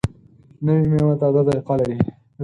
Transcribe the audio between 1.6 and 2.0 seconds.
لري